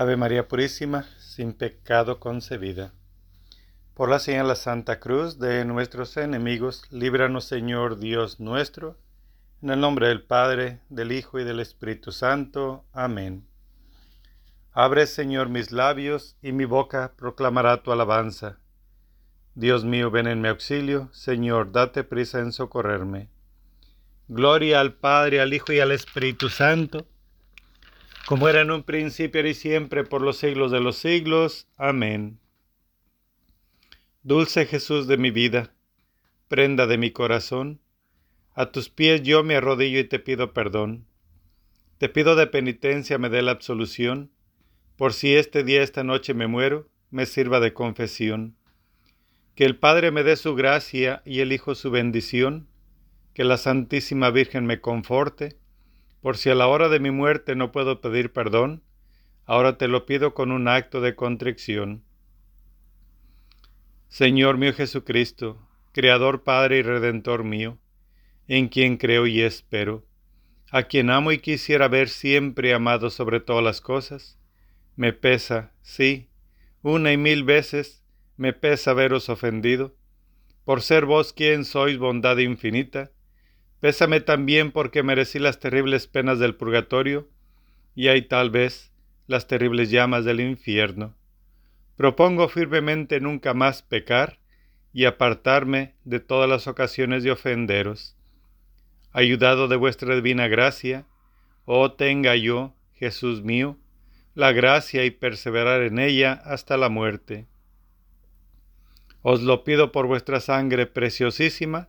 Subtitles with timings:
[0.00, 2.92] Ave María Purísima, sin pecado concebida.
[3.94, 8.96] Por la señal de la Santa Cruz de nuestros enemigos, líbranos Señor Dios nuestro,
[9.60, 12.84] en el nombre del Padre, del Hijo y del Espíritu Santo.
[12.92, 13.48] Amén.
[14.70, 18.60] Abre Señor mis labios y mi boca proclamará tu alabanza.
[19.56, 23.30] Dios mío, ven en mi auxilio, Señor, date prisa en socorrerme.
[24.28, 27.04] Gloria al Padre, al Hijo y al Espíritu Santo
[28.28, 31.66] como era en un principio y siempre, por los siglos de los siglos.
[31.78, 32.38] Amén.
[34.22, 35.72] Dulce Jesús de mi vida,
[36.46, 37.80] prenda de mi corazón,
[38.54, 41.06] a tus pies yo me arrodillo y te pido perdón.
[41.96, 44.30] Te pido de penitencia me dé la absolución,
[44.98, 48.56] por si este día, esta noche me muero, me sirva de confesión.
[49.54, 52.68] Que el Padre me dé su gracia y el Hijo su bendición,
[53.32, 55.56] que la Santísima Virgen me conforte,
[56.20, 58.82] por si a la hora de mi muerte no puedo pedir perdón,
[59.46, 62.02] ahora te lo pido con un acto de contrición.
[64.08, 67.78] Señor mío Jesucristo, Creador Padre y Redentor mío,
[68.46, 70.04] en quien creo y espero,
[70.70, 74.38] a quien amo y quisiera ver siempre amado sobre todas las cosas,
[74.96, 76.28] me pesa, sí,
[76.82, 78.02] una y mil veces
[78.36, 79.94] me pesa veros ofendido,
[80.64, 83.10] por ser vos quien sois bondad infinita,
[83.80, 87.28] Pésame también porque merecí las terribles penas del purgatorio
[87.94, 88.92] y hay tal vez
[89.26, 91.14] las terribles llamas del infierno.
[91.96, 94.38] Propongo firmemente nunca más pecar
[94.92, 98.16] y apartarme de todas las ocasiones de ofenderos.
[99.12, 101.06] Ayudado de vuestra divina gracia,
[101.64, 103.76] oh tenga yo, Jesús mío,
[104.34, 107.46] la gracia y perseverar en ella hasta la muerte.
[109.22, 111.88] Os lo pido por vuestra sangre preciosísima,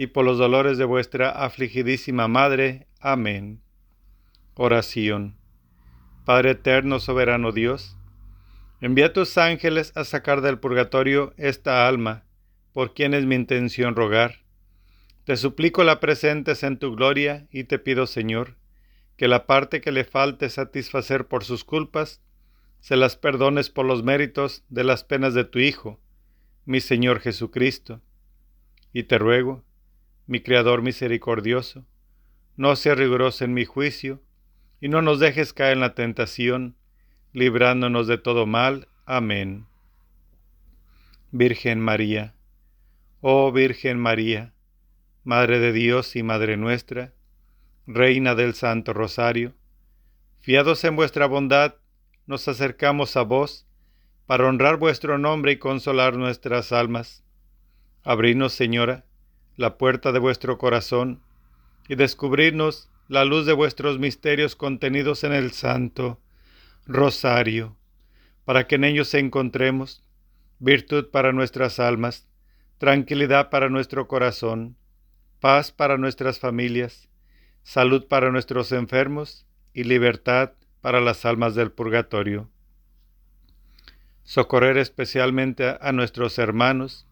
[0.00, 2.86] y por los dolores de vuestra afligidísima Madre.
[3.00, 3.60] Amén.
[4.54, 5.36] Oración.
[6.24, 7.98] Padre eterno, soberano Dios,
[8.80, 12.24] envía tus ángeles a sacar del purgatorio esta alma,
[12.72, 14.36] por quien es mi intención rogar.
[15.24, 18.56] Te suplico la presentes en tu gloria y te pido, Señor,
[19.18, 22.22] que la parte que le falte satisfacer por sus culpas,
[22.80, 26.00] se las perdones por los méritos de las penas de tu Hijo,
[26.64, 28.00] mi Señor Jesucristo.
[28.94, 29.62] Y te ruego,
[30.30, 31.84] mi Creador misericordioso,
[32.56, 34.22] no seas riguroso en mi juicio,
[34.80, 36.76] y no nos dejes caer en la tentación,
[37.32, 38.86] librándonos de todo mal.
[39.06, 39.66] Amén.
[41.32, 42.36] Virgen María,
[43.20, 44.54] oh Virgen María,
[45.24, 47.12] Madre de Dios y Madre nuestra,
[47.88, 49.54] Reina del Santo Rosario,
[50.38, 51.74] fiados en vuestra bondad,
[52.26, 53.66] nos acercamos a vos
[54.26, 57.24] para honrar vuestro nombre y consolar nuestras almas.
[58.04, 59.09] Abrinos, Señora,
[59.60, 61.20] la puerta de vuestro corazón
[61.86, 66.18] y descubrirnos la luz de vuestros misterios contenidos en el Santo
[66.86, 67.76] Rosario,
[68.46, 70.02] para que en ellos encontremos
[70.60, 72.26] virtud para nuestras almas,
[72.78, 74.76] tranquilidad para nuestro corazón,
[75.40, 77.10] paz para nuestras familias,
[77.62, 82.48] salud para nuestros enfermos y libertad para las almas del purgatorio.
[84.24, 87.06] Socorrer especialmente a nuestros hermanos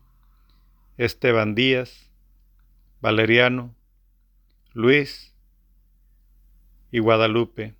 [0.96, 2.07] Esteban Díaz,
[3.00, 3.76] Valeriano,
[4.72, 5.32] Luis
[6.90, 7.76] y Guadalupe,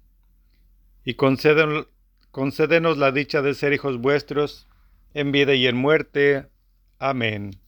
[1.05, 4.69] y concédenos la dicha de ser hijos vuestros
[5.15, 6.47] en vida y en muerte.
[7.01, 7.59] Amén.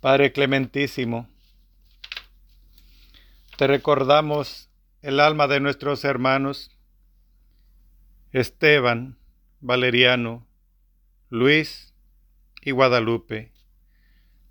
[0.00, 1.28] Padre clementísimo,
[3.56, 4.68] te recordamos
[5.00, 6.70] el alma de nuestros hermanos
[8.32, 9.16] Esteban,
[9.60, 10.46] Valeriano,
[11.30, 11.94] Luis
[12.60, 13.51] y Guadalupe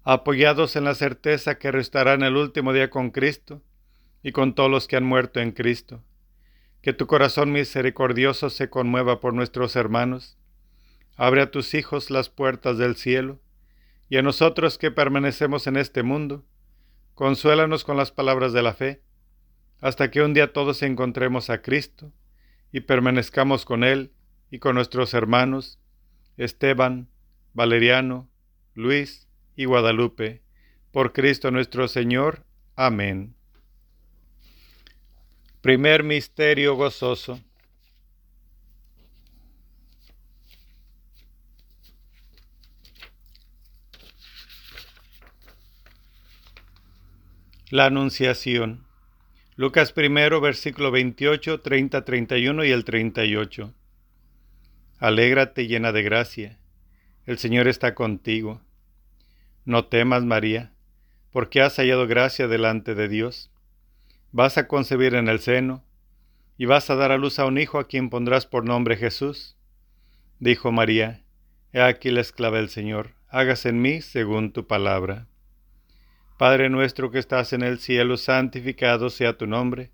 [0.03, 3.62] apoyados en la certeza que restarán el último día con Cristo
[4.23, 6.03] y con todos los que han muerto en Cristo.
[6.81, 10.38] Que tu corazón misericordioso se conmueva por nuestros hermanos.
[11.16, 13.39] Abre a tus hijos las puertas del cielo,
[14.09, 16.44] y a nosotros que permanecemos en este mundo,
[17.13, 19.01] consuélanos con las palabras de la fe,
[19.79, 22.12] hasta que un día todos encontremos a Cristo
[22.71, 24.12] y permanezcamos con Él
[24.50, 25.80] y con nuestros hermanos,
[26.38, 27.09] Esteban,
[27.54, 28.30] Valeriano,
[28.74, 30.42] Luis, y Guadalupe,
[30.92, 32.44] por Cristo nuestro Señor.
[32.75, 33.36] Amén.
[35.62, 37.39] Primer Misterio Gozoso.
[47.69, 48.86] La Anunciación.
[49.56, 53.74] Lucas primero, versículo 28, 30, 31 y el 38.
[54.97, 56.59] Alégrate llena de gracia.
[57.25, 58.62] El Señor está contigo.
[59.66, 60.74] No temas, María,
[61.31, 63.52] porque has hallado gracia delante de Dios.
[64.31, 65.84] Vas a concebir en el seno
[66.58, 69.56] y vas a dar a luz a un hijo a quien pondrás por nombre Jesús.
[70.40, 71.24] Dijo María,
[71.74, 75.28] He aquí la esclava del Señor, hágase en mí según tu palabra.
[76.38, 79.92] Padre nuestro que estás en el cielo, santificado sea tu nombre.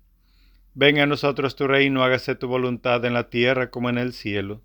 [0.74, 4.62] Venga a nosotros tu reino, hágase tu voluntad en la tierra como en el cielo.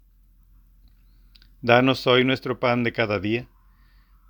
[1.61, 3.47] Danos hoy nuestro pan de cada día.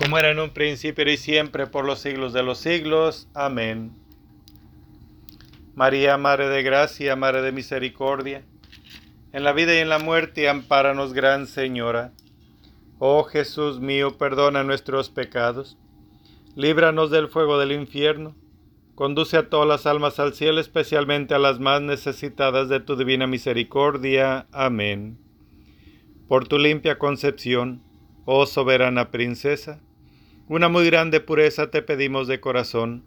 [0.00, 3.28] como era en un principio y siempre, por los siglos de los siglos.
[3.34, 3.92] Amén.
[5.74, 8.42] María, Madre de Gracia, Madre de Misericordia,
[9.32, 12.12] en la vida y en la muerte, ampáranos, Gran Señora.
[12.98, 15.76] Oh Jesús mío, perdona nuestros pecados
[16.54, 18.34] líbranos del fuego del infierno,
[18.94, 23.26] conduce a todas las almas al cielo, especialmente a las más necesitadas de tu divina
[23.26, 24.46] misericordia.
[24.52, 25.18] Amén.
[26.28, 27.82] Por tu limpia concepción,
[28.24, 29.80] oh soberana princesa,
[30.50, 33.04] una muy grande pureza te pedimos de corazón,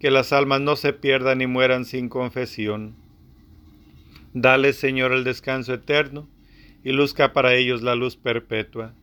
[0.00, 2.96] que las almas no se pierdan ni mueran sin confesión.
[4.34, 6.28] Dale, Señor, el descanso eterno,
[6.82, 8.94] y luzca para ellos la luz perpetua.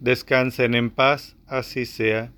[0.00, 2.32] Descansen en paz, así sea.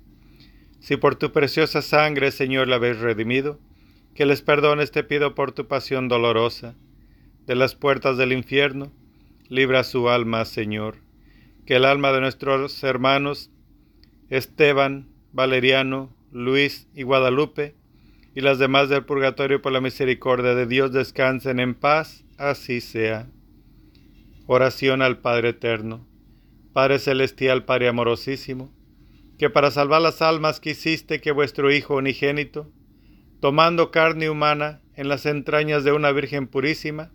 [0.79, 3.59] Si por tu preciosa sangre, Señor, la habéis redimido,
[4.13, 6.75] que les perdones te pido por tu pasión dolorosa.
[7.47, 8.91] De las puertas del infierno,
[9.49, 10.97] libra su alma, Señor.
[11.65, 13.49] Que el alma de nuestros hermanos
[14.29, 17.75] Esteban, Valeriano, Luis y Guadalupe,
[18.35, 23.27] y las demás del purgatorio por la misericordia de Dios descansen en paz, así sea.
[24.45, 26.07] Oración al Padre Eterno.
[26.73, 28.71] Padre Celestial, Padre Amorosísimo,
[29.39, 32.71] que para salvar las almas quisiste que vuestro Hijo unigénito,
[33.39, 37.11] tomando carne humana, en las entrañas de una Virgen purísima,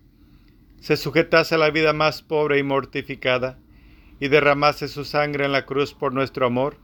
[0.79, 3.59] se sujetase a la vida más pobre y mortificada,
[4.19, 6.77] y derramase su sangre en la cruz por nuestro amor,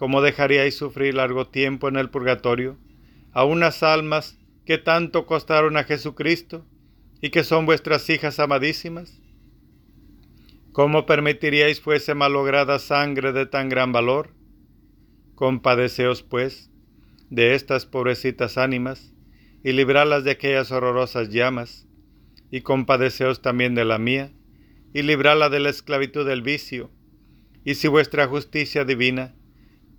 [0.00, 2.78] ¿cómo dejaríais sufrir largo tiempo en el purgatorio
[3.32, 6.64] a unas almas que tanto costaron a Jesucristo
[7.20, 9.20] y que son vuestras hijas amadísimas?
[10.72, 14.30] ¿Cómo permitiríais fuese malograda sangre de tan gran valor?
[15.34, 16.70] Compadeceos, pues,
[17.28, 19.12] de estas pobrecitas ánimas,
[19.62, 21.86] y librarlas de aquellas horrorosas llamas,
[22.50, 24.32] y compadeceos también de la mía,
[24.94, 26.90] y librarla de la esclavitud del vicio.
[27.66, 29.34] Y si vuestra justicia divina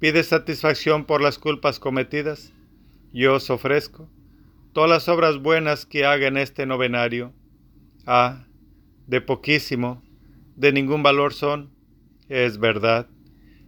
[0.01, 2.53] pide satisfacción por las culpas cometidas,
[3.13, 4.09] yo os ofrezco
[4.73, 7.33] todas las obras buenas que haga en este novenario.
[8.07, 8.47] Ah,
[9.05, 10.01] de poquísimo,
[10.55, 11.69] de ningún valor son,
[12.29, 13.09] es verdad,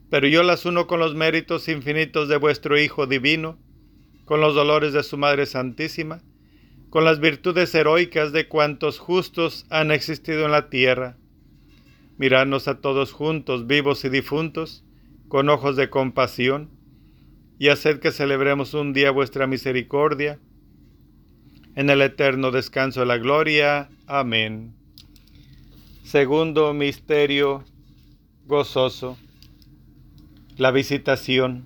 [0.10, 3.60] pero yo las uno con los méritos infinitos de vuestro Hijo Divino,
[4.26, 6.24] con los dolores de su Madre Santísima,
[6.90, 11.16] con las virtudes heroicas de cuantos justos han existido en la tierra.
[12.18, 14.84] Miradnos a todos juntos, vivos y difuntos,
[15.34, 16.70] con ojos de compasión,
[17.58, 20.40] y haced que celebremos un día vuestra misericordia,
[21.74, 23.90] en el eterno descanso de la gloria.
[24.06, 24.76] Amén.
[26.04, 27.64] Segundo misterio
[28.46, 29.18] gozoso.
[30.58, 31.66] La visitación.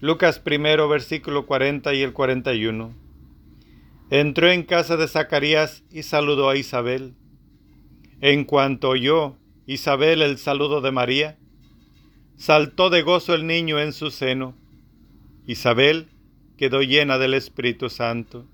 [0.00, 2.92] Lucas primero, versículo 40 y el 41.
[4.10, 7.16] Entró en casa de Zacarías y saludó a Isabel.
[8.20, 9.34] En cuanto oyó
[9.66, 11.36] Isabel el saludo de María,
[12.36, 14.54] saltó de gozo el niño en su seno.
[15.46, 16.08] Isabel
[16.56, 18.46] quedó llena del Espíritu Santo.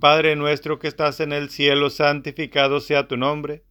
[0.00, 3.64] Padre nuestro que estás en el cielo, santificado sea tu nombre.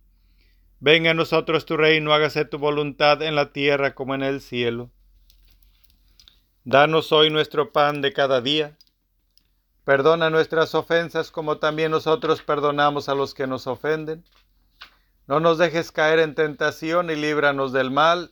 [0.79, 4.91] Venga a nosotros tu reino, hágase tu voluntad en la tierra como en el cielo.
[6.63, 8.77] Danos hoy nuestro pan de cada día.
[9.83, 14.23] Perdona nuestras ofensas como también nosotros perdonamos a los que nos ofenden.
[15.25, 18.31] No nos dejes caer en tentación y líbranos del mal.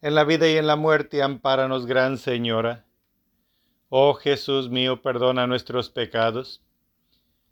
[0.00, 2.84] en la vida y en la muerte, ampáranos, Gran Señora.
[3.88, 6.62] Oh Jesús mío, perdona nuestros pecados,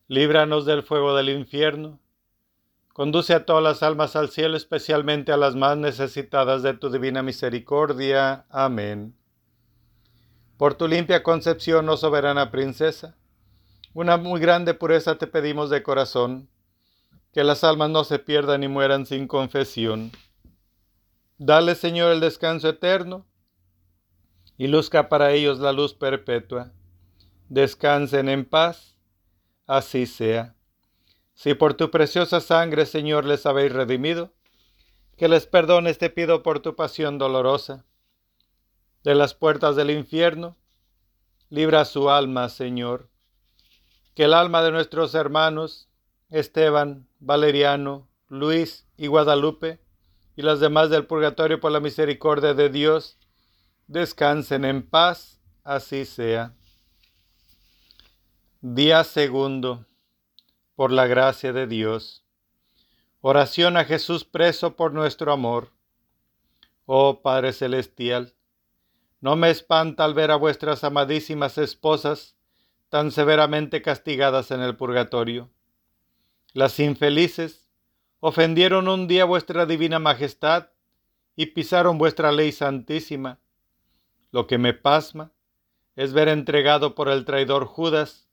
[0.06, 1.98] líbranos del fuego del infierno,
[2.92, 7.22] conduce a todas las almas al cielo, especialmente a las más necesitadas de tu divina
[7.22, 8.46] misericordia.
[8.50, 9.16] Amén.
[10.56, 13.16] Por tu limpia concepción, oh soberana princesa,
[13.92, 16.48] una muy grande pureza te pedimos de corazón
[17.32, 20.12] que las almas no se pierdan y mueran sin confesión.
[21.38, 23.26] Dale, Señor, el descanso eterno
[24.56, 26.72] y luzca para ellos la luz perpetua.
[27.50, 28.96] Descansen en paz,
[29.66, 30.54] así sea.
[31.34, 34.32] Si por tu preciosa sangre, Señor, les habéis redimido,
[35.18, 37.84] que les perdones te pido por tu pasión dolorosa.
[39.04, 40.56] De las puertas del infierno,
[41.50, 43.10] libra su alma, Señor.
[44.14, 45.90] Que el alma de nuestros hermanos,
[46.30, 49.78] Esteban, Valeriano, Luis y Guadalupe,
[50.36, 53.18] y las demás del purgatorio por la misericordia de Dios,
[53.86, 56.54] descansen en paz, así sea.
[58.60, 59.86] Día segundo,
[60.74, 62.24] por la gracia de Dios.
[63.20, 65.72] Oración a Jesús preso por nuestro amor.
[66.84, 68.34] Oh Padre Celestial,
[69.20, 72.36] no me espanta al ver a vuestras amadísimas esposas
[72.90, 75.50] tan severamente castigadas en el purgatorio
[76.56, 77.65] las infelices
[78.20, 80.68] ofendieron un día vuestra divina majestad
[81.36, 83.38] y pisaron vuestra ley santísima.
[84.32, 85.32] Lo que me pasma
[85.94, 88.28] es ver entregado por el traidor Judas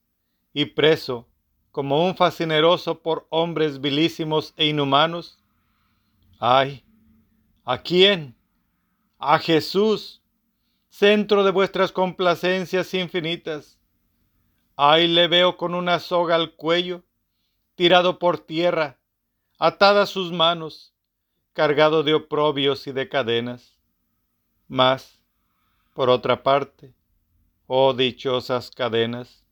[0.53, 1.27] y preso
[1.71, 5.39] como un fascineroso por hombres vilísimos e inhumanos.
[6.39, 6.84] Ay,
[7.65, 8.36] ¿a quién?
[9.17, 10.21] A Jesús,
[10.89, 13.79] centro de vuestras complacencias infinitas.
[14.75, 17.03] Ay, le veo con una soga al cuello
[17.75, 18.99] tirado por tierra,
[19.57, 20.93] atadas sus manos,
[21.53, 23.77] cargado de oprobios y de cadenas.
[24.67, 25.19] Mas,
[25.93, 26.93] por otra parte,
[27.67, 29.43] oh dichosas cadenas,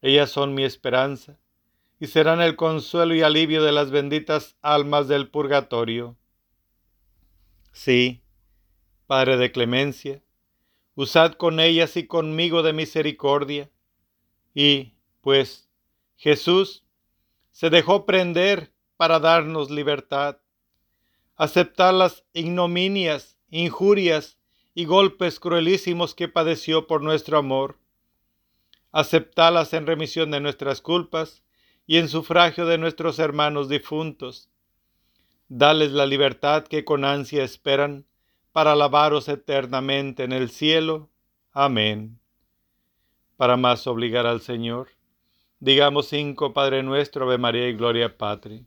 [0.00, 1.38] ellas son mi esperanza
[1.98, 6.16] y serán el consuelo y alivio de las benditas almas del purgatorio.
[7.72, 8.22] Sí,
[9.06, 10.22] Padre de clemencia,
[10.94, 13.70] usad con ellas y conmigo de misericordia,
[14.54, 15.68] y, pues,
[16.16, 16.84] Jesús,
[17.50, 18.71] se dejó prender
[19.02, 20.36] para darnos libertad.
[21.34, 24.38] Aceptar las ignominias, injurias
[24.74, 27.80] y golpes cruelísimos que padeció por nuestro amor.
[28.92, 31.42] Aceptarlas en remisión de nuestras culpas
[31.84, 34.48] y en sufragio de nuestros hermanos difuntos.
[35.48, 38.06] Dales la libertad que con ansia esperan
[38.52, 41.10] para alabaros eternamente en el cielo.
[41.50, 42.20] Amén.
[43.36, 44.90] Para más obligar al Señor
[45.62, 48.66] Digamos cinco, Padre nuestro, Ave María y Gloria Patri.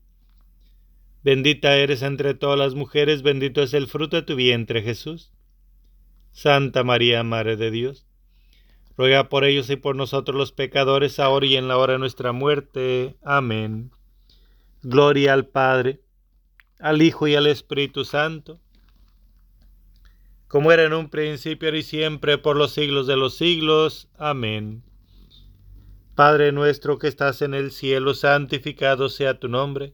[1.23, 5.31] Bendita eres entre todas las mujeres, bendito es el fruto de tu vientre Jesús.
[6.31, 8.07] Santa María, Madre de Dios,
[8.97, 12.31] ruega por ellos y por nosotros los pecadores, ahora y en la hora de nuestra
[12.31, 13.17] muerte.
[13.21, 13.91] Amén.
[14.81, 16.01] Gloria al Padre,
[16.79, 18.59] al Hijo y al Espíritu Santo,
[20.47, 24.09] como era en un principio y siempre, por los siglos de los siglos.
[24.17, 24.83] Amén.
[26.15, 29.93] Padre nuestro que estás en el cielo, santificado sea tu nombre.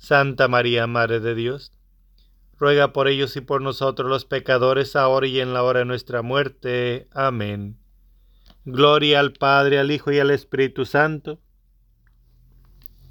[0.00, 1.72] Santa María, Madre de Dios,
[2.58, 6.22] ruega por ellos y por nosotros los pecadores, ahora y en la hora de nuestra
[6.22, 7.06] muerte.
[7.12, 7.76] Amén.
[8.64, 11.38] Gloria al Padre, al Hijo y al Espíritu Santo,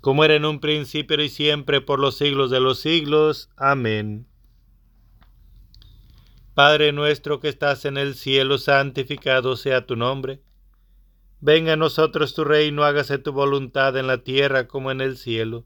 [0.01, 3.51] como era en un principio y siempre, por los siglos de los siglos.
[3.55, 4.27] Amén.
[6.55, 10.41] Padre nuestro que estás en el cielo, santificado sea tu nombre.
[11.39, 15.65] Venga a nosotros tu reino, hágase tu voluntad en la tierra como en el cielo.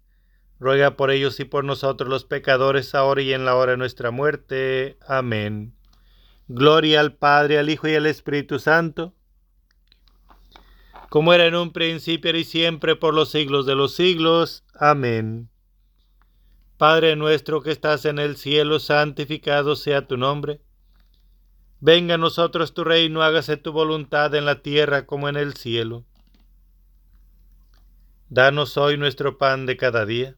[0.61, 4.11] ruega por ellos y por nosotros los pecadores, ahora y en la hora de nuestra
[4.11, 4.95] muerte.
[5.07, 5.73] Amén.
[6.47, 9.15] Gloria al Padre, al Hijo y al Espíritu Santo,
[11.09, 14.63] como era en un principio y siempre por los siglos de los siglos.
[14.75, 15.49] Amén.
[16.77, 20.61] Padre nuestro que estás en el cielo, santificado sea tu nombre.
[21.79, 26.05] Venga a nosotros tu reino, hágase tu voluntad en la tierra como en el cielo.
[28.29, 30.37] Danos hoy nuestro pan de cada día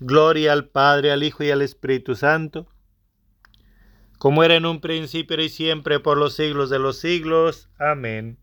[0.00, 2.66] Gloria al Padre, al Hijo y al Espíritu Santo,
[4.18, 7.68] como era en un principio y siempre por los siglos de los siglos.
[7.78, 8.38] Amén.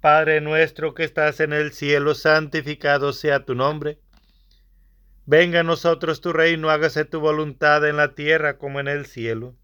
[0.00, 3.98] Padre nuestro que estás en el cielo, santificado sea tu nombre.
[5.24, 9.56] Venga a nosotros tu reino, hágase tu voluntad en la tierra como en el cielo.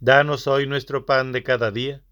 [0.00, 2.02] Danos hoy nuestro pan de cada día.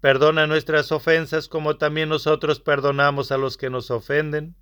[0.00, 4.54] Perdona nuestras ofensas como también nosotros perdonamos a los que nos ofenden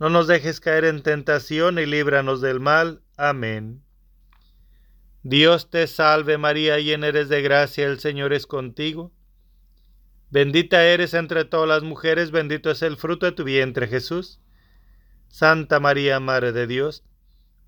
[0.00, 3.02] no nos dejes caer en tentación y líbranos del mal.
[3.18, 3.82] Amén.
[5.22, 9.12] Dios te salve María, llena eres de gracia, el Señor es contigo.
[10.30, 14.40] Bendita eres entre todas las mujeres, bendito es el fruto de tu vientre Jesús.
[15.28, 17.04] Santa María, Madre de Dios,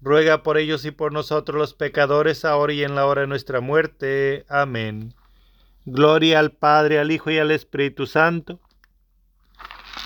[0.00, 3.60] ruega por ellos y por nosotros los pecadores, ahora y en la hora de nuestra
[3.60, 4.46] muerte.
[4.48, 5.14] Amén.
[5.84, 8.58] Gloria al Padre, al Hijo y al Espíritu Santo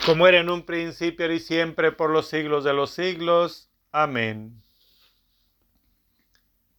[0.05, 3.71] como era en un principio y siempre por los siglos de los siglos.
[3.93, 4.63] Amén.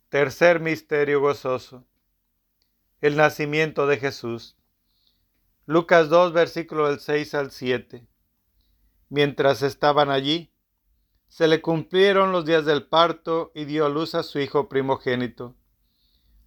[0.09, 1.85] Tercer misterio gozoso.
[3.01, 4.55] El nacimiento de Jesús.
[5.65, 8.07] Lucas 2, versículo del 6 al 7.
[9.09, 10.49] Mientras estaban allí,
[11.27, 15.55] se le cumplieron los días del parto y dio a luz a su hijo primogénito.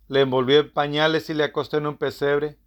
[0.09, 2.59] Le envolvió en pañales y le acostó en un pesebre,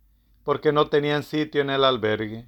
[0.44, 2.48] porque no tenían sitio en el albergue.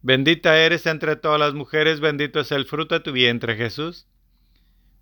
[0.00, 4.06] Bendita eres entre todas las mujeres, bendito es el fruto de tu vientre Jesús.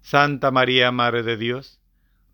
[0.00, 1.80] Santa María, Madre de Dios,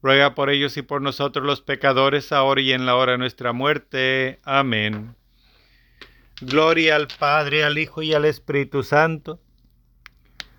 [0.02, 3.52] ruega por ellos y por nosotros los pecadores, ahora y en la hora de nuestra
[3.52, 4.40] muerte.
[4.44, 5.16] Amén.
[6.40, 9.40] Gloria al Padre, al Hijo y al Espíritu Santo,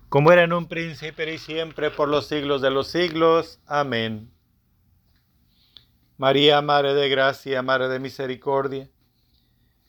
[0.08, 3.60] como era en un príncipe y siempre, por los siglos de los siglos.
[3.66, 4.30] Amén.
[6.16, 8.88] María, Madre de Gracia, Madre de Misericordia,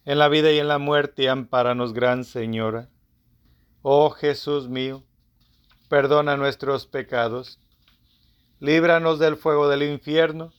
[0.05, 2.89] en la vida y en la muerte, ampáranos, Gran Señora.
[3.81, 5.03] Oh Jesús mío,
[5.89, 7.59] perdona nuestros pecados,
[8.59, 10.53] líbranos del fuego del infierno,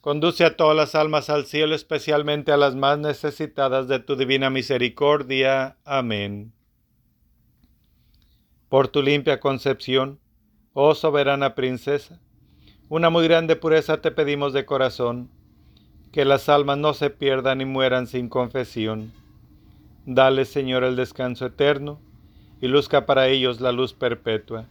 [0.00, 4.48] conduce a todas las almas al cielo, especialmente a las más necesitadas de tu divina
[4.48, 5.76] misericordia.
[5.84, 6.52] Amén.
[8.70, 10.20] Por tu limpia concepción,
[10.72, 12.20] oh soberana princesa,
[12.88, 15.30] una muy grande pureza te pedimos de corazón,
[16.12, 19.12] que las almas no se pierdan y mueran sin confesión.
[20.06, 22.00] Dale, Señor, el descanso eterno
[22.60, 24.66] y luzca para ellos la luz perpetua.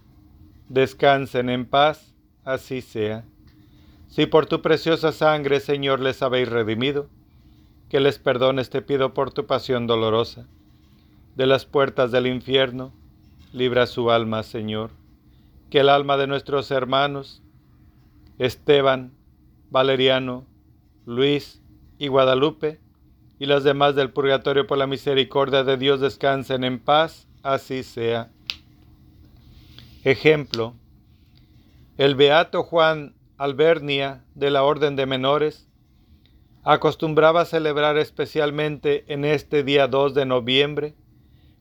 [0.67, 3.23] Descansen en paz, así sea.
[4.07, 7.07] Si por tu preciosa sangre, Señor, les habéis redimido,
[7.89, 10.47] que les perdones te pido por tu pasión dolorosa.
[11.35, 12.91] De las puertas del infierno,
[13.53, 14.91] libra su alma, Señor.
[15.69, 17.41] Que el alma de nuestros hermanos,
[18.39, 19.13] Esteban,
[19.69, 20.45] Valeriano,
[21.09, 21.59] Luis
[21.97, 22.79] y Guadalupe,
[23.39, 28.29] y las demás del purgatorio por la misericordia de Dios descansen en paz así sea.
[30.03, 30.75] Ejemplo,
[31.97, 35.67] el beato Juan Albernia de la Orden de Menores
[36.63, 40.93] acostumbraba a celebrar especialmente en este día 2 de noviembre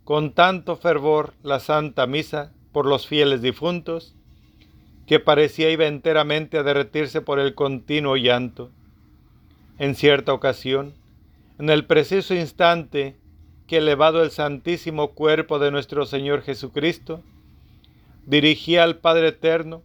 [0.05, 4.15] con tanto fervor la Santa Misa por los fieles difuntos
[5.07, 8.73] que parecía iba enteramente a derretirse por el continuo llanto.
[9.79, 10.95] En cierta ocasión,
[11.59, 13.17] en el preciso instante
[13.69, 17.23] que elevado el santísimo cuerpo de nuestro Señor Jesucristo,
[18.27, 19.85] dirigía al Padre Eterno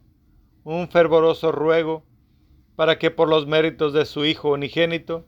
[0.64, 2.04] un fervoroso ruego
[2.76, 5.26] para que por los méritos de su Hijo unigénito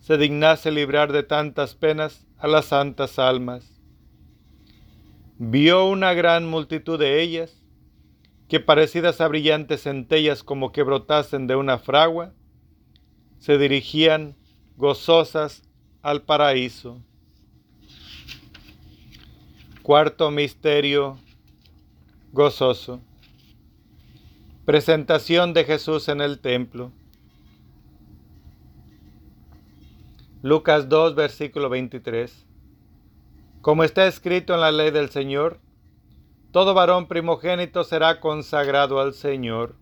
[0.00, 3.80] se dignase librar de tantas penas a las santas almas.
[5.38, 7.62] Vio una gran multitud de ellas,
[8.48, 12.32] que parecidas a brillantes centellas como que brotasen de una fragua,
[13.42, 14.36] se dirigían
[14.76, 15.64] gozosas
[16.00, 17.00] al paraíso.
[19.82, 21.18] Cuarto misterio
[22.30, 23.00] gozoso.
[24.64, 26.92] Presentación de Jesús en el templo.
[30.42, 32.46] Lucas 2, versículo 23.
[33.60, 35.58] Como está escrito en la ley del Señor,
[36.52, 39.81] todo varón primogénito será consagrado al Señor.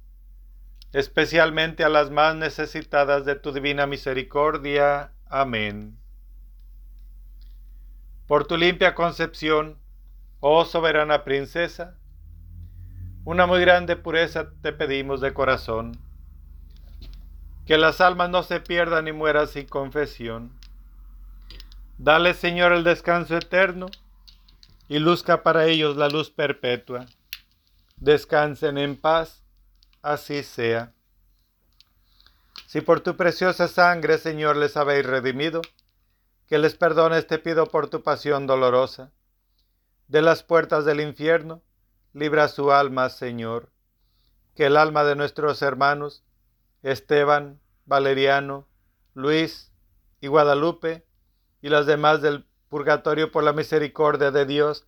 [0.93, 5.11] especialmente a las más necesitadas de tu divina misericordia.
[5.27, 5.97] Amén.
[8.27, 9.77] Por tu limpia concepción,
[10.39, 11.97] oh soberana princesa,
[13.23, 15.99] una muy grande pureza te pedimos de corazón,
[17.65, 20.59] que las almas no se pierdan ni mueran sin confesión
[22.03, 23.85] Dale, Señor, el descanso eterno
[24.87, 27.05] y luzca para ellos la luz perpetua.
[27.97, 29.40] Descansen en paz,
[30.01, 30.93] así sea.
[32.67, 35.61] Si por tu preciosa sangre, Señor, les habéis redimido,
[36.47, 39.11] que les perdones te pido por tu pasión dolorosa.
[40.07, 41.61] De las puertas del infierno,
[42.13, 43.69] libra su alma, Señor.
[44.55, 46.23] Que el alma de nuestros hermanos,
[46.83, 48.67] Esteban, Valeriano,
[49.13, 49.71] Luis
[50.19, 51.05] y Guadalupe,
[51.61, 54.87] y las demás del purgatorio por la misericordia de Dios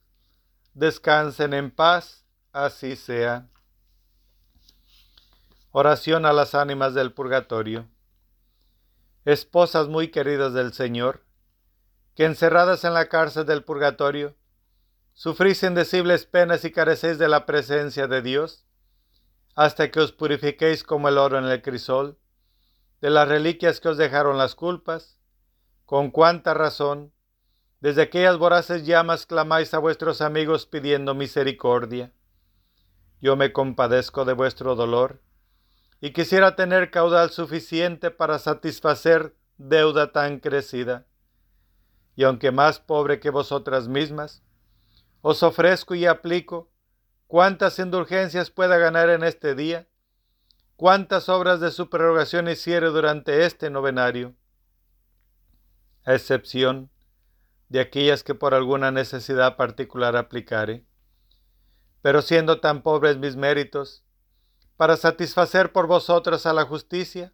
[0.73, 3.47] descansen en paz, así sea.
[5.75, 7.89] Oración a las ánimas del purgatorio.
[9.25, 11.25] esposas muy queridas del Señor,
[12.13, 14.35] que encerradas en la cárcel del purgatorio,
[15.13, 18.67] sufrís indecibles penas y carecéis de la presencia de Dios,
[19.55, 22.19] hasta que os purifiquéis como el oro en el crisol,
[23.01, 25.17] de las reliquias que os dejaron las culpas,
[25.85, 27.13] con cuánta razón,
[27.79, 32.13] desde aquellas voraces llamas clamáis a vuestros amigos pidiendo misericordia.
[33.21, 35.23] Yo me compadezco de vuestro dolor,
[36.05, 41.05] y quisiera tener caudal suficiente para satisfacer deuda tan crecida.
[42.17, 44.43] Y aunque más pobre que vosotras mismas,
[45.21, 46.69] os ofrezco y aplico
[47.27, 49.87] cuántas indulgencias pueda ganar en este día,
[50.75, 54.35] cuántas obras de su prerrogación hiciere durante este novenario,
[56.03, 56.91] a excepción
[57.69, 60.85] de aquellas que por alguna necesidad particular aplicare.
[62.01, 64.03] Pero siendo tan pobres mis méritos,
[64.77, 67.33] para satisfacer por vosotras a la justicia,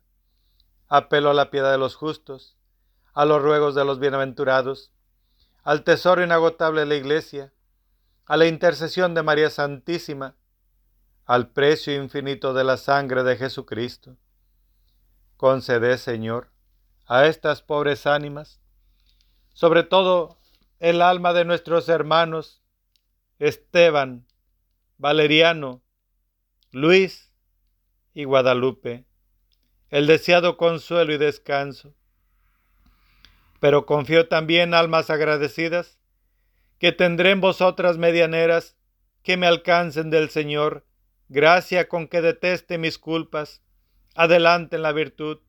[0.88, 2.58] apelo a la piedad de los justos,
[3.14, 4.92] a los ruegos de los bienaventurados,
[5.64, 7.54] al tesoro inagotable de la Iglesia,
[8.26, 10.36] a la intercesión de María Santísima,
[11.26, 14.18] al precio infinito de la sangre de Jesucristo.
[15.38, 16.52] Concede, Señor,
[17.06, 18.60] a estas pobres ánimas,
[19.54, 20.40] sobre todo
[20.80, 22.62] el alma de nuestros hermanos
[23.38, 24.28] Esteban,
[24.98, 25.82] Valeriano,
[26.72, 27.29] Luis,
[28.14, 29.06] y Guadalupe,
[29.90, 31.96] el deseado consuelo y descanso.
[33.60, 36.00] Pero confío también, almas agradecidas,
[36.80, 38.78] que tendré en vosotras medianeras
[39.24, 40.86] que me alcancen del Señor,
[41.28, 43.62] gracia con que deteste mis culpas,
[44.16, 45.40] adelante en la virtud,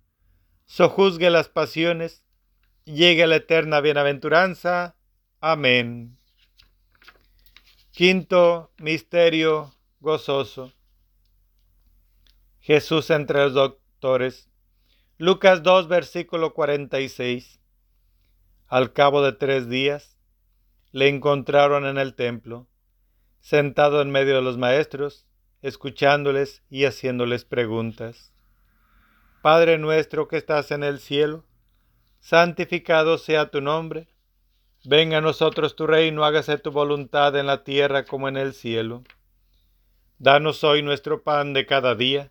[0.67, 2.25] sojuzgue las pasiones,
[2.85, 4.97] llegue a la eterna bienaventuranza.
[5.41, 6.17] Amén.
[7.93, 10.73] Quinto misterio gozoso.
[12.61, 14.51] Jesús entre los doctores.
[15.17, 17.59] Lucas 2, versículo 46.
[18.67, 20.19] Al cabo de tres días,
[20.93, 22.69] le encontraron en el templo,
[23.41, 25.27] sentado en medio de los maestros,
[25.63, 28.35] escuchándoles y haciéndoles preguntas.
[29.41, 31.47] Padre nuestro que estás en el cielo,
[32.19, 34.09] santificado sea tu nombre.
[34.85, 39.03] Venga a nosotros tu reino, hágase tu voluntad en la tierra como en el cielo.
[40.19, 42.31] Danos hoy nuestro pan de cada día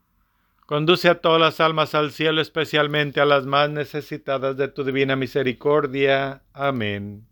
[0.71, 5.17] conduce a todas las almas al cielo, especialmente a las más necesitadas de tu divina
[5.17, 6.43] misericordia.
[6.53, 7.27] Amén.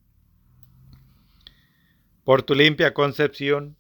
[2.26, 3.78] Por tu limpia concepción,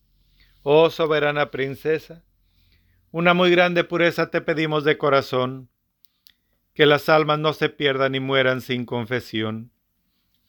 [0.63, 2.23] oh soberana princesa,
[3.11, 5.67] una muy grande pureza te pedimos de corazón,
[6.73, 9.73] que las almas no se pierdan ni mueran sin confesión.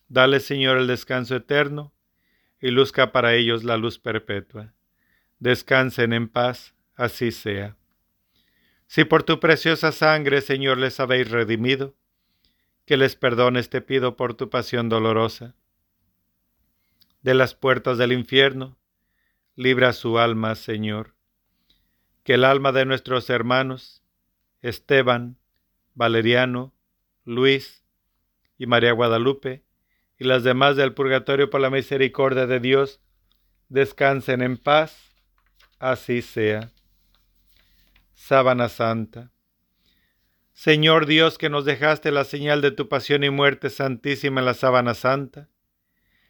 [0.07, 1.93] Dale, Señor, el descanso eterno,
[2.61, 4.73] y luzca para ellos la luz perpetua.
[5.41, 7.77] Descansen en paz, así sea.
[8.91, 11.95] Si por tu preciosa sangre, Señor, les habéis redimido,
[12.87, 15.55] que les perdones te pido por tu pasión dolorosa.
[17.23, 18.79] De las puertas del infierno,
[19.55, 21.15] libra su alma, Señor
[22.25, 24.03] que el alma de nuestros hermanos
[24.63, 25.39] Esteban,
[25.95, 26.75] Valeriano,
[27.25, 27.85] Luis
[28.59, 29.65] y María Guadalupe
[30.19, 33.01] y las demás del purgatorio por la misericordia de Dios
[33.69, 35.15] descansen en paz,
[35.79, 36.71] así sea.
[38.23, 39.33] Sábana Santa.
[40.53, 44.53] Señor Dios que nos dejaste la señal de tu pasión y muerte santísima en la
[44.53, 45.49] sábana santa,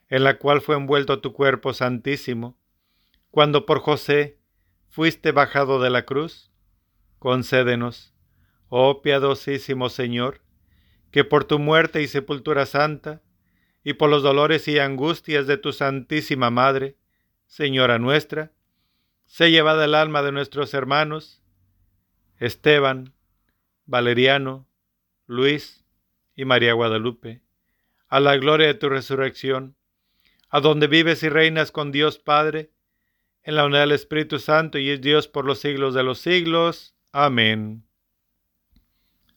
[0.08, 2.56] en la cual fue envuelto tu cuerpo santísimo,
[3.32, 4.38] cuando por José
[4.88, 6.52] fuiste bajado de la cruz,
[7.18, 8.14] concédenos,
[8.68, 10.42] oh piadosísimo Señor,
[11.10, 13.20] que por tu muerte y sepultura santa,
[13.82, 16.96] y por los dolores y angustias de tu Santísima Madre,
[17.46, 18.52] Señora nuestra,
[19.26, 21.39] se llevada el alma de nuestros hermanos,
[22.40, 23.12] Esteban,
[23.84, 24.66] Valeriano,
[25.26, 25.84] Luis
[26.34, 27.42] y María Guadalupe,
[28.08, 29.76] a la gloria de tu resurrección,
[30.48, 32.72] a donde vives y reinas con Dios Padre,
[33.42, 36.94] en la unidad del Espíritu Santo y es Dios por los siglos de los siglos.
[37.12, 37.84] Amén.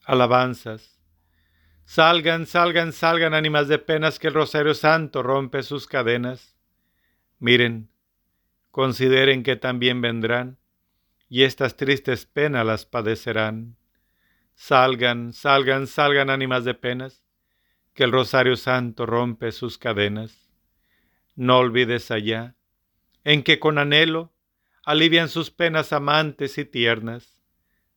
[0.06, 1.00] Alabanzas.
[1.86, 6.56] Salgan, salgan, salgan ánimas de penas que el Rosario Santo rompe sus cadenas.
[7.40, 7.90] Miren,
[8.72, 10.58] consideren que también vendrán
[11.34, 13.76] y estas tristes penas las padecerán.
[14.54, 17.24] Salgan, salgan, salgan ánimas de penas,
[17.96, 20.52] que el Rosario Santo rompe sus cadenas.
[21.34, 22.56] No olvides allá
[23.24, 24.32] en que con anhelo
[24.86, 27.42] alivian sus penas amantes y tiernas.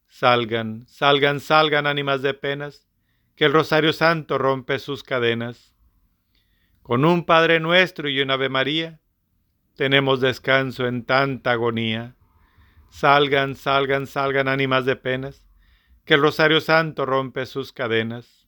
[0.08, 2.88] Salgan, salgan, salgan ánimas de penas,
[3.34, 5.74] que el Rosario Santo rompe sus cadenas.
[6.80, 8.98] Con un Padre nuestro y un Ave María,
[9.74, 12.15] tenemos descanso en tanta agonía.
[12.90, 15.46] Salgan, salgan, salgan ánimas de penas,
[16.04, 18.46] que el Rosario Santo rompe sus cadenas.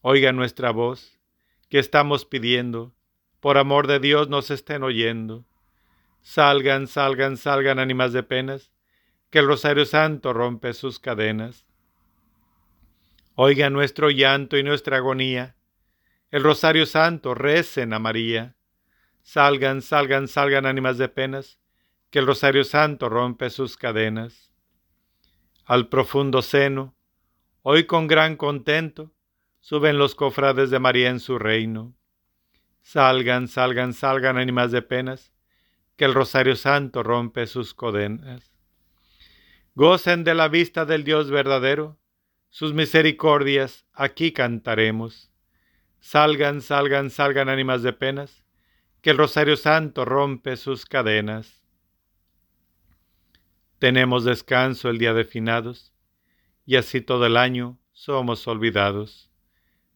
[0.00, 1.20] Oigan nuestra voz,
[1.68, 2.94] que estamos pidiendo,
[3.40, 5.46] por amor de Dios nos estén oyendo.
[6.20, 8.72] Salgan, salgan, salgan ánimas de penas,
[9.30, 11.66] que el Rosario Santo rompe sus cadenas.
[13.34, 15.56] Oiga nuestro llanto y nuestra agonía.
[16.30, 18.56] El Rosario Santo recen a María.
[19.22, 21.58] Salgan, salgan, salgan ánimas de penas,
[22.12, 24.52] que el Rosario Santo rompe sus cadenas.
[25.64, 26.94] Al profundo seno,
[27.62, 29.14] hoy con gran contento,
[29.60, 31.96] suben los cofrades de María en su reino.
[32.82, 35.32] Salgan, salgan, salgan ánimas de penas,
[35.96, 38.52] que el Rosario Santo rompe sus cadenas.
[39.74, 41.98] Gocen de la vista del Dios verdadero,
[42.50, 45.32] sus misericordias aquí cantaremos.
[45.98, 48.44] Salgan, salgan, salgan ánimas de penas,
[49.00, 51.61] que el Rosario Santo rompe sus cadenas.
[53.82, 55.92] Tenemos descanso el día de finados,
[56.64, 59.28] y así todo el año somos olvidados.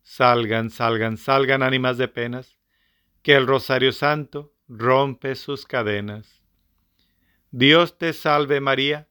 [0.02, 2.58] Salgan, salgan, salgan ánimas de penas,
[3.22, 6.42] que el Rosario Santo rompe sus cadenas.
[7.52, 9.06] Dios te salve María,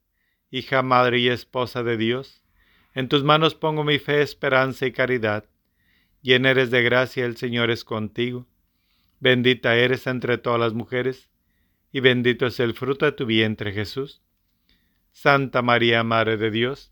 [0.52, 2.44] hija, madre y esposa de Dios,
[2.94, 5.46] En tus manos pongo mi fe, esperanza y caridad.
[6.22, 8.46] Llena eres de gracia, el Señor es contigo.
[9.22, 11.30] Bendita eres entre todas las mujeres,
[11.94, 14.22] y bendito es el fruto de tu vientre, Jesús.
[15.16, 16.92] Santa María, Madre de Dios,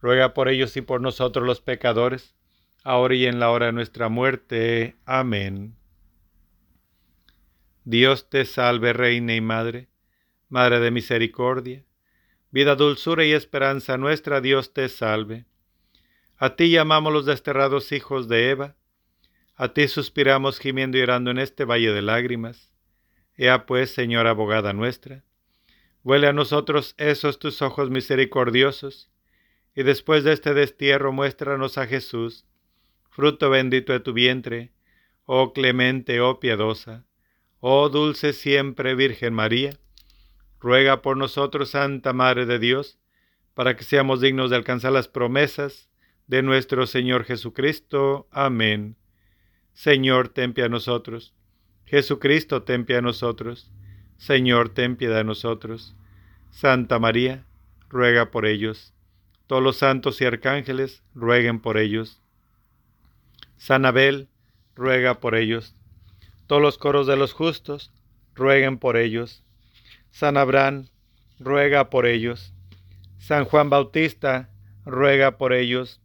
[0.00, 2.36] ruega por ellos y por nosotros los pecadores,
[2.84, 4.94] ahora y en la hora de nuestra muerte.
[5.06, 5.74] Amén.
[7.82, 9.88] Dios te salve, Reina y Madre,
[10.48, 11.84] Madre de Misericordia,
[12.52, 15.44] vida, dulzura y esperanza nuestra, Dios te salve.
[16.36, 18.76] A ti llamamos los desterrados hijos de Eva,
[19.56, 22.70] a ti suspiramos gimiendo y llorando en este valle de lágrimas.
[23.36, 25.24] Ea pues, Señora abogada nuestra,
[26.04, 29.10] huele a nosotros esos tus ojos misericordiosos,
[29.74, 32.44] y después de este destierro muéstranos a Jesús,
[33.10, 34.70] fruto bendito de tu vientre,
[35.24, 37.04] oh clemente, oh piadosa,
[37.58, 39.78] oh dulce siempre Virgen María,
[40.60, 42.98] ruega por nosotros, Santa Madre de Dios,
[43.54, 45.88] para que seamos dignos de alcanzar las promesas
[46.26, 48.28] de nuestro Señor Jesucristo.
[48.30, 48.96] Amén.
[49.72, 51.34] Señor, ten a nosotros.
[51.84, 53.70] Jesucristo, ten a nosotros.
[54.24, 55.94] Señor, ten piedad de nosotros.
[56.50, 57.44] Santa María,
[57.90, 58.94] ruega por ellos.
[59.46, 62.22] Todos los santos y arcángeles, rueguen por ellos.
[63.58, 64.30] San Abel,
[64.74, 65.76] ruega por ellos.
[66.46, 67.92] Todos los coros de los justos,
[68.34, 69.44] rueguen por ellos.
[70.10, 70.88] San Abraham,
[71.38, 72.54] ruega por ellos.
[73.18, 74.48] San Juan Bautista,
[74.86, 76.00] ruega por ellos.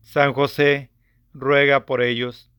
[0.00, 0.90] San José,
[1.32, 2.50] ruega por ellos.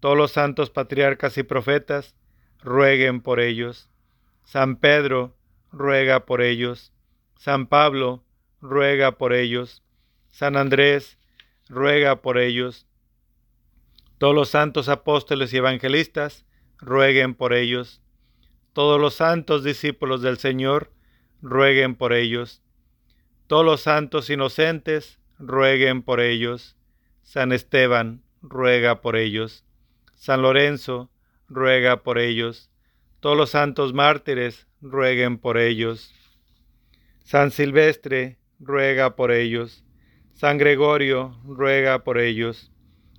[0.00, 2.16] Todos los santos patriarcas y profetas,
[2.60, 3.88] rueguen por ellos.
[4.44, 5.36] San Pedro,
[5.70, 6.92] ruega por ellos.
[7.36, 8.24] San Pablo,
[8.60, 9.82] ruega por ellos.
[10.30, 11.18] San Andrés,
[11.68, 12.86] ruega por ellos.
[14.18, 16.46] Todos los santos apóstoles y evangelistas,
[16.78, 18.00] rueguen por ellos.
[18.72, 20.92] Todos los santos discípulos del Señor,
[21.42, 22.62] rueguen por ellos.
[23.46, 26.76] Todos los santos inocentes, rueguen por ellos.
[27.22, 29.64] San Esteban, ruega por ellos.
[30.14, 31.10] San Lorenzo,
[31.48, 32.70] ruega por ellos.
[33.22, 36.12] Todos los santos mártires, rueguen por ellos.
[37.22, 39.84] San Silvestre, ruega por ellos.
[40.32, 42.72] San Gregorio, ruega por ellos.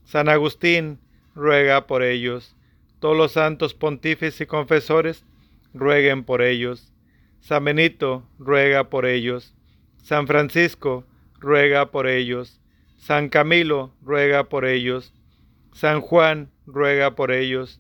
[0.04, 1.00] San Agustín,
[1.36, 2.54] ruega por ellos.
[3.00, 5.26] Todos los santos pontífices y confesores,
[5.74, 6.92] rueguen por ellos.
[7.40, 9.56] San Benito, ruega por ellos.
[10.02, 11.06] San Francisco,
[11.40, 12.60] ruega por ellos.
[12.98, 15.14] San Camilo, ruega por ellos.
[15.72, 17.80] San Juan, ruega por ellos.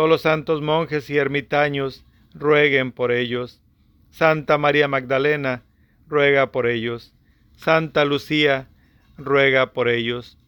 [0.00, 3.60] Todos los santos monjes y ermitaños, rueguen por ellos.
[4.10, 5.62] Santa María Magdalena,
[6.08, 7.12] ruega por ellos.
[7.54, 8.70] Santa Lucía,
[9.18, 10.38] ruega por ellos.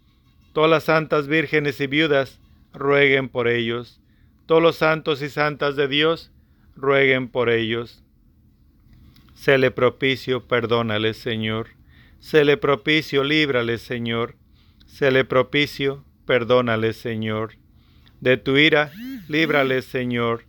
[0.54, 2.40] Todas las santas vírgenes y viudas,
[2.72, 4.00] rueguen por ellos.
[4.46, 6.32] Todos los santos y santas de Dios,
[6.74, 8.02] rueguen por ellos.
[9.34, 11.66] Sele propicio, perdónale, Señor.
[12.20, 14.34] Sele propicio, líbrale, Señor.
[14.86, 17.61] Sele propicio, perdónale, Señor.
[18.22, 18.92] De tu ira,
[19.26, 20.44] líbrale, Señor.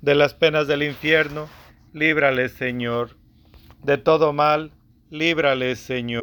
[0.00, 1.50] De las penas del infierno,
[1.92, 3.18] líbrale, Señor.
[3.84, 4.72] De todo mal,
[5.10, 6.22] líbrale, Señor.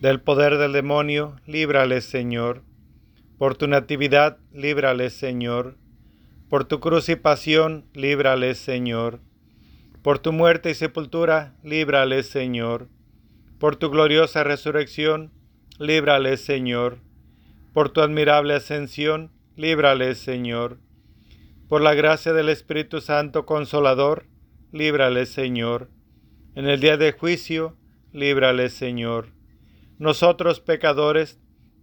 [0.00, 2.62] Del poder del demonio, líbrale, Señor.
[3.36, 5.76] Por tu natividad, líbrale, Señor.
[6.48, 9.20] Por tu cruz y pasión, líbrale, Señor.
[10.02, 12.88] Por tu muerte y sepultura, líbrale, Señor.
[13.60, 15.32] Por tu gloriosa resurrección,
[15.78, 17.06] líbrale, Señor
[17.72, 20.78] por tu admirable ascensión, líbrale, Señor.
[21.68, 24.26] Por la gracia del Espíritu Santo Consolador,
[24.72, 25.90] líbrale, Señor.
[26.54, 27.76] En el día de juicio,
[28.12, 29.32] líbrale, Señor.
[29.98, 31.38] Nosotros, pecadores,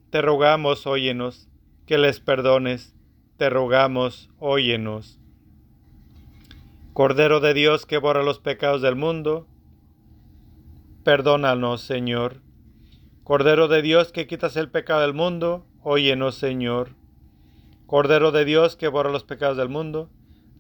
[0.10, 1.50] te rogamos, óyenos,
[1.86, 2.96] que les perdones,
[3.38, 5.20] te rogamos, óyenos.
[6.94, 9.48] Cordero de Dios que borra los pecados del mundo,
[11.04, 12.42] perdónanos, Señor.
[13.26, 16.96] Cordero de Dios que quitas el pecado del mundo, Óyenos, Señor.
[17.86, 20.10] Cordero de Dios que borra los pecados del mundo,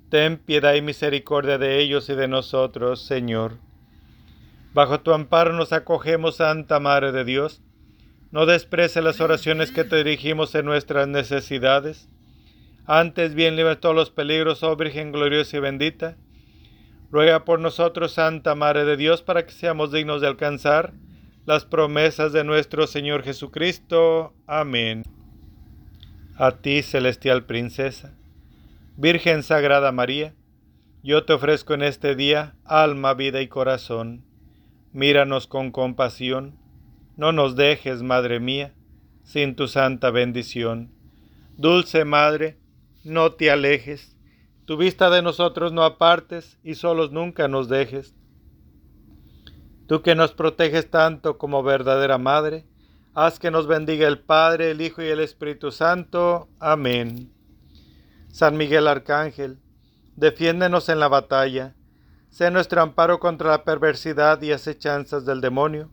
[0.09, 3.57] ten piedad y misericordia de ellos y de nosotros, Señor.
[4.75, 7.63] Bajo tu amparo nos acogemos, Santa Madre de Dios.
[8.29, 12.07] No desprece las oraciones que te dirigimos en nuestras necesidades.
[12.85, 16.17] Antes bien libre todos los peligros, oh Virgen gloriosa y bendita.
[17.09, 20.93] Ruega por nosotros, Santa Madre de Dios, para que seamos dignos de alcanzar
[21.47, 24.31] las promesas de nuestro Señor Jesucristo.
[24.45, 25.14] Amén
[26.37, 28.13] a ti, celestial princesa.
[28.97, 30.33] Virgen Sagrada María,
[31.03, 34.25] yo te ofrezco en este día alma, vida y corazón.
[34.91, 36.57] Míranos con compasión,
[37.15, 38.73] no nos dejes, Madre mía,
[39.23, 40.91] sin tu santa bendición.
[41.57, 42.57] Dulce Madre,
[43.03, 44.15] no te alejes,
[44.65, 48.15] tu vista de nosotros no apartes y solos nunca nos dejes.
[49.87, 52.65] Tú que nos proteges tanto como verdadera Madre,
[53.15, 56.49] haz que nos bendiga el Padre, el Hijo y el Espíritu Santo.
[56.59, 57.31] Amén.
[58.27, 59.57] San Miguel Arcángel,
[60.17, 61.73] defiéndenos en la batalla,
[62.29, 65.89] sé nuestro amparo contra la perversidad y acechanzas del demonio.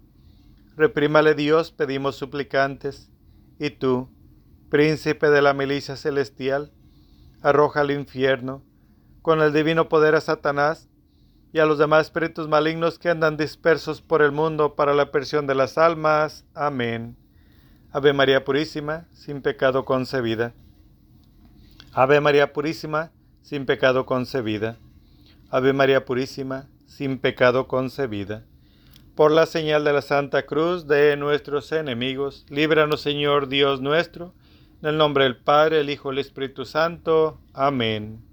[0.76, 3.12] Reprímale Dios, pedimos suplicantes,
[3.60, 4.10] y tú,
[4.68, 6.72] príncipe de la milicia celestial,
[7.40, 8.64] arroja al infierno,
[9.20, 10.88] con el divino poder a Satanás,
[11.52, 15.46] y a los demás espíritus malignos que andan dispersos por el mundo para la persión
[15.46, 16.44] de las almas.
[16.54, 17.16] Amén.
[17.92, 20.54] Ave María Purísima, sin pecado concebida.
[21.92, 23.10] Ave María Purísima,
[23.42, 24.78] sin pecado concebida.
[25.50, 28.44] Ave María Purísima, sin pecado concebida.
[29.14, 34.32] Por la señal de la Santa Cruz de nuestros enemigos, líbranos Señor Dios nuestro,
[34.80, 37.38] en el nombre del Padre, el Hijo y el Espíritu Santo.
[37.52, 38.31] Amén.